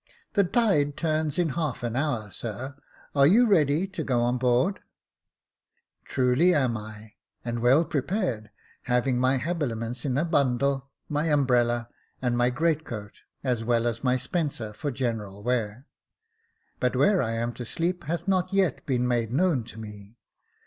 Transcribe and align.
The 0.33 0.43
tide 0.43 0.97
turns 0.97 1.37
in 1.37 1.49
half 1.49 1.83
an 1.83 1.95
hour, 1.95 2.31
sir; 2.31 2.75
are 3.13 3.27
you 3.27 3.45
ready 3.45 3.85
to 3.89 4.03
go 4.03 4.21
on 4.21 4.39
board?"" 4.39 4.79
Truly 6.05 6.55
am 6.55 6.75
I, 6.75 7.13
and 7.45 7.59
well 7.59 7.85
prepared, 7.85 8.49
having 8.85 9.19
my 9.19 9.37
habiliments 9.37 10.03
in 10.03 10.17
a 10.17 10.25
bundle, 10.25 10.89
my 11.07 11.25
umbrella 11.25 11.87
and 12.19 12.35
my 12.35 12.49
great 12.49 12.83
coat, 12.83 13.21
as 13.43 13.63
well 13.63 13.85
as 13.85 14.03
my 14.03 14.17
spencer 14.17 14.73
for 14.73 14.89
general 14.89 15.43
wear. 15.43 15.85
But 16.79 16.95
where 16.95 17.21
I 17.21 17.33
am 17.33 17.53
to 17.53 17.63
sleep 17.63 18.05
hath 18.05 18.27
not 18.27 18.51
yet 18.51 18.83
been 18.87 19.07
made 19.07 19.31
known 19.31 19.63
to 19.65 19.77
me. 19.79 20.17